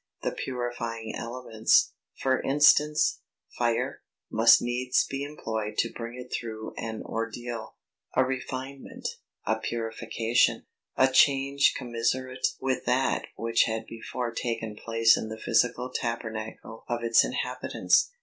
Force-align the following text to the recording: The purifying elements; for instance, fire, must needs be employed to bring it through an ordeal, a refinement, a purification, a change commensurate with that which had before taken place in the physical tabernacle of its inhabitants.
The 0.23 0.31
purifying 0.31 1.13
elements; 1.15 1.93
for 2.19 2.41
instance, 2.41 3.19
fire, 3.59 4.01
must 4.31 4.59
needs 4.59 5.05
be 5.07 5.21
employed 5.23 5.77
to 5.77 5.93
bring 5.95 6.19
it 6.19 6.33
through 6.33 6.73
an 6.75 7.03
ordeal, 7.03 7.75
a 8.15 8.23
refinement, 8.25 9.07
a 9.45 9.59
purification, 9.59 10.65
a 10.97 11.07
change 11.07 11.75
commensurate 11.77 12.47
with 12.59 12.85
that 12.85 13.27
which 13.35 13.65
had 13.65 13.85
before 13.85 14.33
taken 14.33 14.75
place 14.75 15.15
in 15.15 15.29
the 15.29 15.37
physical 15.39 15.91
tabernacle 15.93 16.83
of 16.89 17.03
its 17.03 17.23
inhabitants. 17.23 18.09